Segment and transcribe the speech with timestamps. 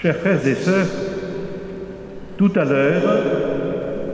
[0.00, 0.86] Chers frères et sœurs,
[2.36, 3.02] tout à l'heure,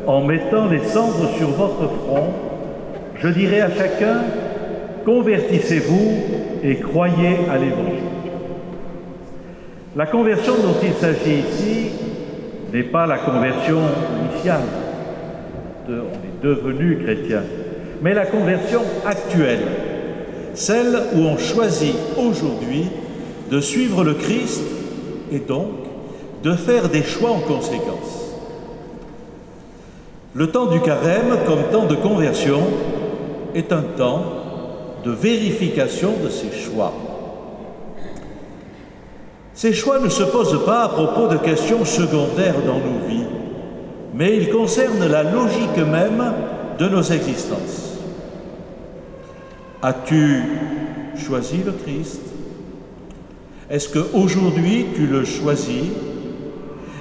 [0.07, 2.33] en mettant les cendres sur votre front,
[3.21, 4.23] je dirai à chacun,
[5.05, 6.13] convertissez-vous
[6.63, 8.01] et croyez à l'Évangile.
[9.95, 11.91] La conversion dont il s'agit ici
[12.73, 13.81] n'est pas la conversion
[14.23, 14.63] initiale,
[15.87, 17.43] on est devenu chrétien,
[18.01, 19.61] mais la conversion actuelle,
[20.55, 22.87] celle où on choisit aujourd'hui
[23.51, 24.63] de suivre le Christ
[25.35, 25.73] et donc
[26.43, 28.33] de faire des choix en conséquence.
[30.35, 32.61] Le temps du carême, comme temps de conversion,
[33.55, 34.25] est un temps
[35.05, 36.93] de vérification de ces choix.
[39.55, 43.27] Ces choix ne se posent pas à propos de questions secondaires dans nos vies,
[44.13, 46.33] mais ils concernent la logique même
[46.79, 47.99] de nos existences.
[49.83, 50.43] As-tu
[51.17, 52.34] choisi le Christ?
[53.71, 55.85] Est-ce qu'aujourd'hui tu le choisis?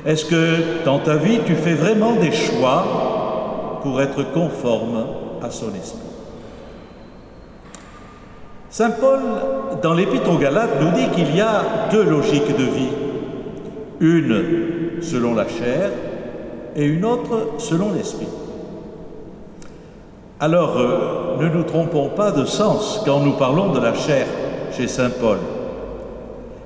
[0.05, 5.05] Est-ce que dans ta vie tu fais vraiment des choix pour être conforme
[5.41, 5.99] à son esprit?
[8.69, 9.19] Saint Paul,
[9.83, 12.89] dans l'Épître aux Galates, nous dit qu'il y a deux logiques de vie.
[13.99, 15.91] Une selon la chair
[16.75, 18.27] et une autre selon l'esprit.
[20.39, 24.25] Alors, euh, ne nous trompons pas de sens quand nous parlons de la chair
[24.75, 25.37] chez Saint Paul.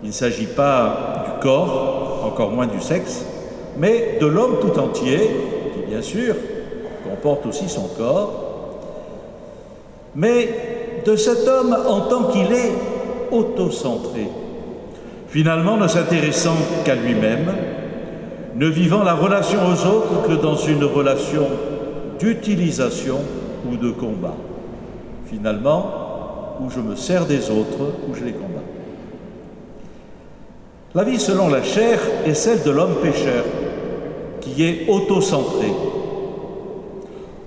[0.03, 3.25] Il ne s'agit pas du corps, encore moins du sexe,
[3.77, 5.19] mais de l'homme tout entier,
[5.73, 6.35] qui bien sûr
[7.03, 8.43] comporte aussi son corps,
[10.15, 10.49] mais
[11.05, 12.73] de cet homme en tant qu'il est
[13.31, 14.27] autocentré,
[15.27, 17.53] finalement ne s'intéressant qu'à lui-même,
[18.55, 21.47] ne vivant la relation aux autres que dans une relation
[22.19, 23.19] d'utilisation
[23.71, 24.35] ou de combat.
[25.25, 25.85] Finalement,
[26.59, 28.76] où je me sers des autres, où je les combats.
[30.97, 33.43] La vie selon la chair est celle de l'homme pécheur,
[34.41, 35.67] qui est autocentré.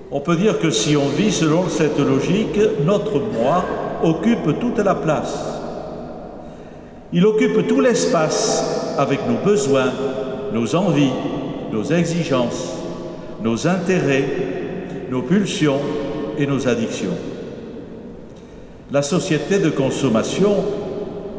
[0.09, 3.65] On peut dire que si on vit selon cette logique, notre moi
[4.03, 5.37] occupe toute la place.
[7.11, 9.91] Il occupe tout l'espace avec nos besoins,
[10.53, 11.11] nos envies,
[11.73, 12.77] nos exigences,
[13.43, 14.29] nos intérêts,
[15.09, 15.81] nos pulsions
[16.37, 17.17] et nos addictions.
[18.93, 20.55] La société de consommation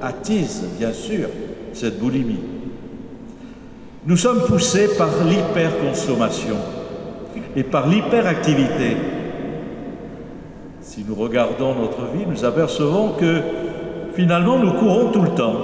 [0.03, 1.28] attise, bien sûr,
[1.72, 2.41] cette boulimie.
[4.06, 6.56] Nous sommes poussés par l'hyperconsommation
[7.55, 8.97] et par l'hyperactivité.
[10.81, 13.41] Si nous regardons notre vie, nous apercevons que
[14.15, 15.55] finalement nous courons tout le temps.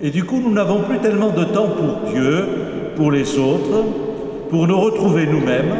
[0.00, 2.46] Et du coup, nous n'avons plus tellement de temps pour Dieu,
[2.96, 3.84] pour les autres,
[4.48, 5.74] pour nous retrouver nous-mêmes,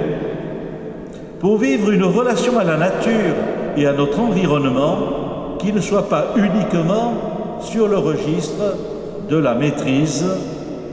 [1.39, 3.35] pour vivre une relation à la nature
[3.77, 8.77] et à notre environnement qui ne soit pas uniquement sur le registre
[9.29, 10.25] de la maîtrise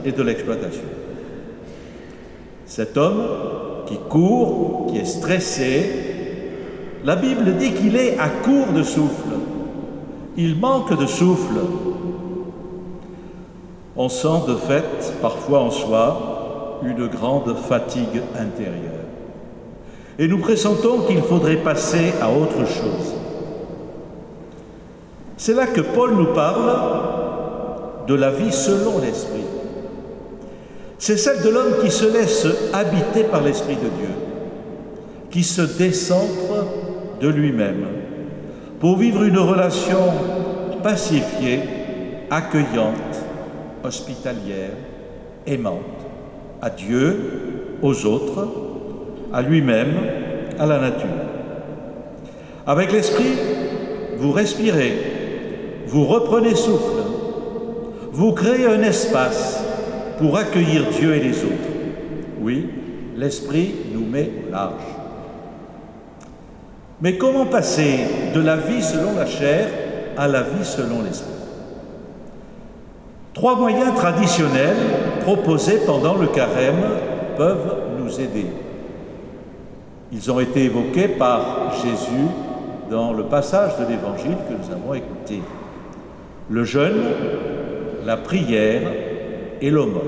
[0.04, 0.82] et de l'exploitation.
[2.66, 3.22] Cet homme
[3.86, 6.08] qui court, qui est stressé,
[7.04, 9.34] la Bible dit qu'il est à court de souffle.
[10.36, 11.58] Il manque de souffle.
[13.96, 18.98] On sent de fait parfois en soi une grande fatigue intérieure.
[20.18, 23.17] Et nous pressentons qu'il faudrait passer à autre chose.
[25.48, 26.76] C'est là que Paul nous parle
[28.06, 29.46] de la vie selon l'Esprit.
[30.98, 34.14] C'est celle de l'homme qui se laisse habiter par l'Esprit de Dieu,
[35.30, 36.66] qui se décentre
[37.22, 37.86] de lui-même
[38.78, 40.12] pour vivre une relation
[40.82, 41.60] pacifiée,
[42.30, 43.24] accueillante,
[43.82, 44.76] hospitalière,
[45.46, 45.80] aimante,
[46.60, 48.48] à Dieu, aux autres,
[49.32, 49.94] à lui-même,
[50.58, 51.08] à la nature.
[52.66, 53.32] Avec l'Esprit,
[54.18, 55.07] vous respirez,
[55.88, 57.02] vous reprenez souffle,
[58.12, 59.62] vous créez un espace
[60.18, 61.54] pour accueillir Dieu et les autres.
[62.40, 62.68] Oui,
[63.16, 64.72] l'Esprit nous met large.
[67.00, 68.00] Mais comment passer
[68.34, 69.68] de la vie selon la chair
[70.16, 71.32] à la vie selon l'Esprit?
[73.32, 74.76] Trois moyens traditionnels
[75.22, 76.84] proposés pendant le carême
[77.36, 78.46] peuvent nous aider.
[80.12, 82.26] Ils ont été évoqués par Jésus
[82.90, 85.40] dans le passage de l'Évangile que nous avons écouté
[86.50, 87.02] le jeûne,
[88.04, 88.82] la prière
[89.60, 90.02] et l'aumône.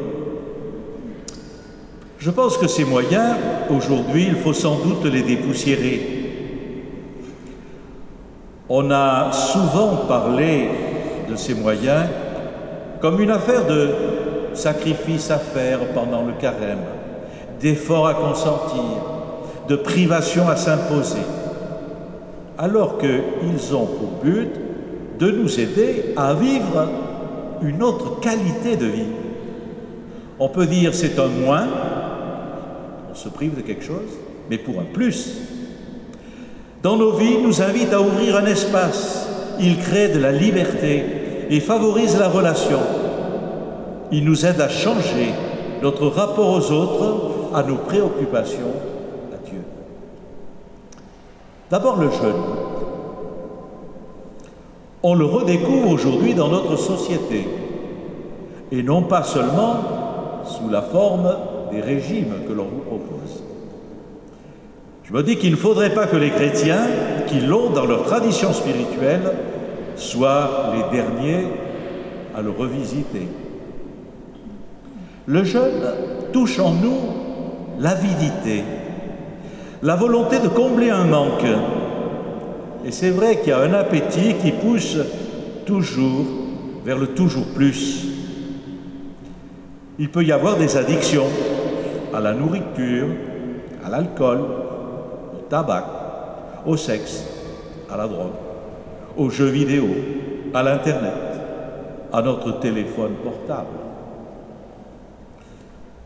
[2.19, 3.37] Je pense que ces moyens,
[3.71, 6.01] aujourd'hui, il faut sans doute les dépoussiérer.
[8.69, 10.69] On a souvent parlé
[11.29, 12.07] de ces moyens
[13.01, 13.91] comme une affaire de
[14.53, 16.81] sacrifice à faire pendant le carême,
[17.61, 18.83] d'efforts à consentir,
[19.69, 21.23] de privation à s'imposer,
[22.59, 24.70] alors qu'ils ont pour but
[25.21, 26.89] de nous aider à vivre
[27.63, 29.13] une autre qualité de vie.
[30.39, 31.69] On peut dire c'est un moins,
[33.11, 34.19] on se prive de quelque chose,
[34.49, 35.37] mais pour un plus.
[36.83, 39.29] Dans nos vies, nous invite à ouvrir un espace.
[39.61, 41.05] Il crée de la liberté
[41.51, 42.81] et favorise la relation.
[44.11, 45.35] Il nous aide à changer
[45.83, 48.73] notre rapport aux autres, à nos préoccupations,
[49.35, 49.61] à Dieu.
[51.71, 52.70] D'abord le jeûne.
[55.03, 57.49] On le redécouvre aujourd'hui dans notre société,
[58.71, 59.77] et non pas seulement
[60.45, 61.35] sous la forme
[61.73, 63.43] des régimes que l'on vous propose.
[65.05, 66.87] Je me dis qu'il ne faudrait pas que les chrétiens,
[67.27, 69.33] qui l'ont dans leur tradition spirituelle,
[69.97, 71.47] soient les derniers
[72.37, 73.27] à le revisiter.
[75.27, 75.83] Le jeûne
[76.33, 77.01] touche en nous
[77.79, 78.65] l'avidité,
[79.83, 81.47] la volonté de combler un manque.
[82.85, 84.97] Et c'est vrai qu'il y a un appétit qui pousse
[85.67, 86.25] toujours
[86.85, 88.07] vers le toujours plus.
[89.99, 91.27] Il peut y avoir des addictions
[92.15, 93.09] à la nourriture,
[93.85, 94.41] à l'alcool,
[95.35, 95.85] au tabac,
[96.67, 97.25] au sexe,
[97.93, 98.33] à la drogue,
[99.17, 99.87] aux jeux vidéo,
[100.55, 101.13] à l'Internet,
[102.13, 103.69] à notre téléphone portable.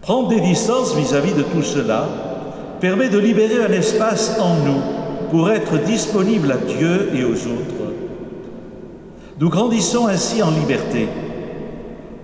[0.00, 2.06] Prendre des distances vis-à-vis de tout cela
[2.81, 5.04] permet de libérer un espace en nous
[5.35, 7.93] pour être disponible à Dieu et aux autres.
[9.41, 11.09] Nous grandissons ainsi en liberté.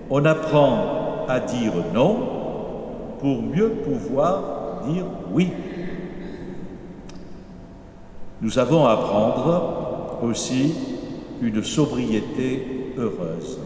[0.09, 2.15] On apprend à dire non
[3.19, 5.03] pour mieux pouvoir dire
[5.33, 5.49] oui.
[8.41, 10.73] Nous avons à apprendre aussi
[11.41, 13.59] une sobriété heureuse.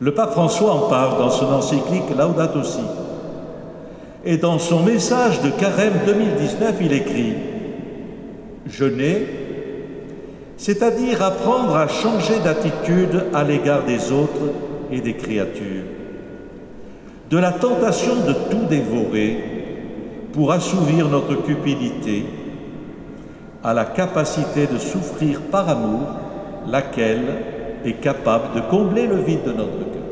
[0.00, 2.80] Le pape François en parle dans son encyclique Laudato Si.
[4.24, 7.51] Et dans son message de Carême 2019, il écrit
[8.66, 9.26] Jeûner,
[10.56, 14.52] c'est-à-dire apprendre à changer d'attitude à l'égard des autres
[14.90, 15.84] et des créatures,
[17.30, 19.38] de la tentation de tout dévorer
[20.32, 22.24] pour assouvir notre cupidité,
[23.64, 26.06] à la capacité de souffrir par amour,
[26.66, 27.26] laquelle
[27.84, 30.02] est capable de combler le vide de notre cœur.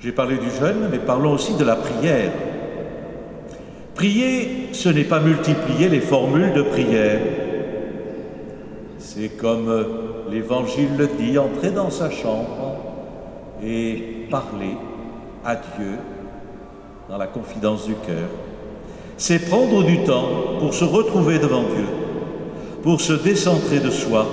[0.00, 2.32] J'ai parlé du jeûne, mais parlons aussi de la prière.
[4.00, 7.20] Prier, ce n'est pas multiplier les formules de prière.
[8.98, 9.84] C'est comme
[10.30, 12.78] l'Évangile le dit, entrer dans sa chambre
[13.62, 14.74] et parler
[15.44, 15.98] à Dieu
[17.10, 18.30] dans la confidence du cœur.
[19.18, 20.30] C'est prendre du temps
[20.60, 21.84] pour se retrouver devant Dieu,
[22.82, 24.26] pour se décentrer de soi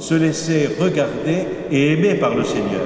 [0.00, 2.82] se laisser regarder et aimer par le Seigneur.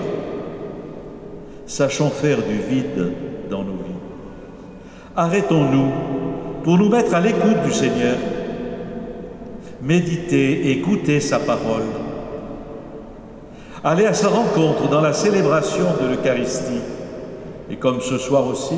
[1.66, 3.12] Sachons faire du vide
[3.48, 3.99] dans nos vies.
[5.20, 5.90] Arrêtons-nous
[6.64, 8.16] pour nous mettre à l'écoute du Seigneur,
[9.82, 11.84] méditer, écouter sa parole,
[13.84, 16.80] aller à sa rencontre dans la célébration de l'Eucharistie.
[17.70, 18.76] Et comme ce soir aussi,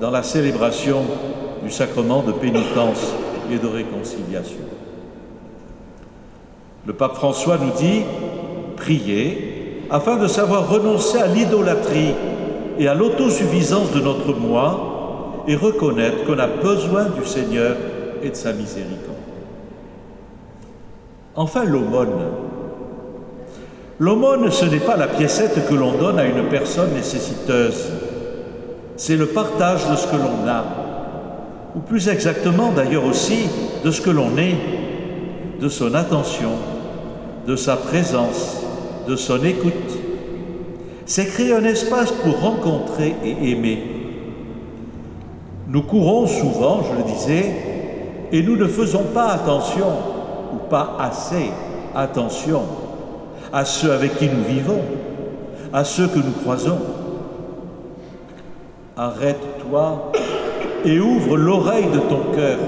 [0.00, 1.02] dans la célébration
[1.62, 3.12] du sacrement de pénitence
[3.52, 4.64] et de réconciliation.
[6.86, 8.04] Le pape François nous dit
[8.78, 12.14] prier afin de savoir renoncer à l'idolâtrie
[12.78, 14.87] et à l'autosuffisance de notre moi
[15.46, 17.76] et reconnaître qu'on a besoin du Seigneur
[18.22, 19.16] et de sa miséricorde.
[21.36, 22.08] Enfin, l'aumône.
[24.00, 27.90] L'aumône, ce n'est pas la piécette que l'on donne à une personne nécessiteuse,
[28.96, 30.64] c'est le partage de ce que l'on a,
[31.76, 33.48] ou plus exactement d'ailleurs aussi
[33.84, 34.56] de ce que l'on est,
[35.60, 36.50] de son attention,
[37.46, 38.62] de sa présence,
[39.06, 39.72] de son écoute.
[41.06, 43.97] C'est créer un espace pour rencontrer et aimer.
[45.68, 47.52] Nous courons souvent, je le disais,
[48.32, 49.86] et nous ne faisons pas attention,
[50.52, 51.50] ou pas assez
[51.94, 52.62] attention,
[53.52, 54.80] à ceux avec qui nous vivons,
[55.72, 56.78] à ceux que nous croisons.
[58.96, 60.12] Arrête-toi
[60.84, 62.58] et ouvre l'oreille de ton cœur,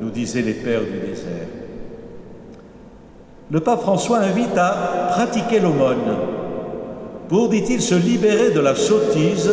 [0.00, 1.48] nous disaient les pères du désert
[3.50, 6.16] le pape François invite à pratiquer l'aumône
[7.28, 9.50] pour, dit-il, se libérer de la sottise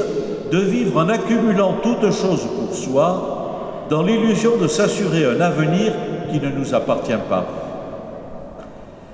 [0.56, 5.92] de vivre en accumulant toutes choses pour soi dans l'illusion de s'assurer un avenir
[6.32, 7.46] qui ne nous appartient pas.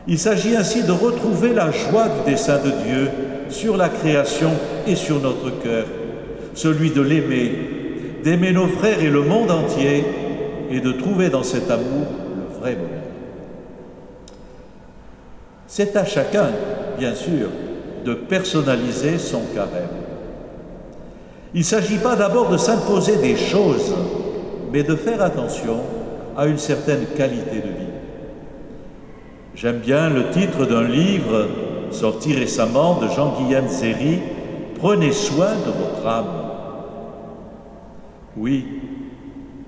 [0.07, 3.10] Il s'agit ainsi de retrouver la joie du dessein de Dieu
[3.50, 4.51] sur la création
[4.86, 5.86] et sur notre cœur,
[6.53, 10.05] celui de l'aimer, d'aimer nos frères et le monde entier,
[10.69, 12.05] et de trouver dans cet amour
[12.38, 13.03] le vrai bonheur.
[15.65, 16.51] C'est à chacun,
[17.00, 17.50] bien sûr,
[18.05, 20.10] de personnaliser son carême.
[21.53, 23.93] Il ne s'agit pas d'abord de s'imposer des choses,
[24.72, 25.77] mais de faire attention
[26.38, 27.91] à une certaine qualité de vie.
[29.55, 31.48] J'aime bien le titre d'un livre
[31.91, 34.20] sorti récemment de Jean-Guillaume Zéry,
[34.81, 36.25] Prenez soin de votre âme.
[38.36, 38.65] Oui,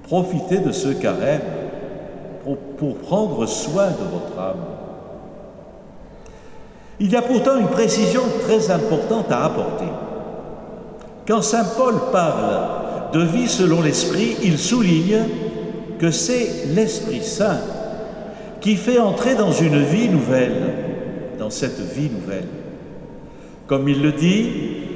[0.01, 1.41] profitez de ce carême
[2.43, 4.65] pour, pour prendre soin de votre âme.
[6.99, 9.85] Il y a pourtant une précision très importante à apporter.
[11.27, 15.23] Quand Saint Paul parle de vie selon l'Esprit, il souligne
[15.99, 17.61] que c'est l'Esprit Saint
[18.59, 20.73] qui fait entrer dans une vie nouvelle,
[21.39, 22.47] dans cette vie nouvelle.
[23.67, 24.49] Comme il le dit,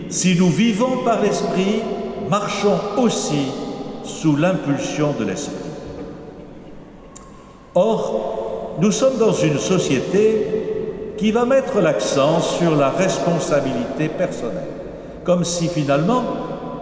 [0.10, 1.82] si nous vivons par l'Esprit,
[2.30, 3.48] marchons aussi
[4.04, 5.56] sous l'impulsion de l'Esprit.
[7.76, 14.87] Or, nous sommes dans une société qui va mettre l'accent sur la responsabilité personnelle,
[15.28, 16.24] comme si finalement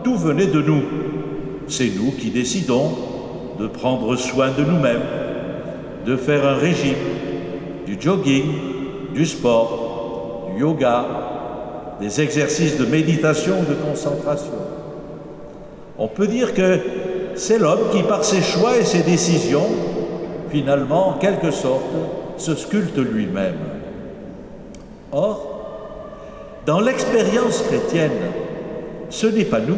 [0.03, 0.83] tout venait de nous.
[1.67, 2.91] C'est nous qui décidons
[3.59, 5.01] de prendre soin de nous-mêmes,
[6.05, 6.93] de faire un régime,
[7.87, 8.45] du jogging,
[9.15, 11.05] du sport, du yoga,
[11.99, 14.53] des exercices de méditation ou de concentration.
[15.97, 16.79] On peut dire que
[17.33, 19.65] c'est l'homme qui, par ses choix et ses décisions,
[20.51, 21.95] finalement, en quelque sorte,
[22.37, 23.57] se sculpte lui-même.
[25.11, 25.54] Or,
[26.65, 28.11] dans l'expérience chrétienne,
[29.09, 29.77] ce n'est pas nous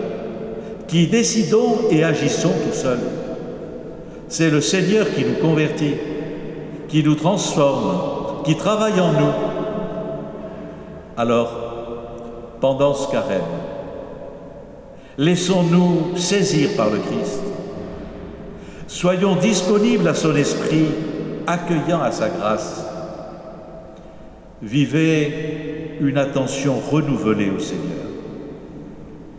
[0.88, 3.00] qui décidons et agissons tout seuls.
[4.30, 5.96] C'est le Seigneur qui nous convertit,
[6.88, 9.34] qui nous transforme, qui travaille en nous.
[11.18, 11.52] Alors,
[12.62, 13.42] pendant ce carême,
[15.18, 17.42] laissons-nous saisir par le Christ.
[18.88, 20.88] Soyons disponibles à son esprit,
[21.46, 22.86] accueillant à sa grâce.
[24.62, 28.06] Vivez une attention renouvelée au Seigneur.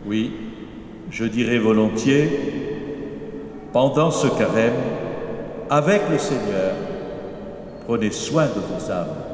[0.05, 0.31] Oui,
[1.11, 2.29] je dirais volontiers,
[3.73, 4.73] pendant ce carême,
[5.69, 6.73] avec le Seigneur,
[7.85, 9.28] prenez soin de vos âmes.